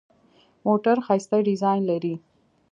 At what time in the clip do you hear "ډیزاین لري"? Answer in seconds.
1.47-2.15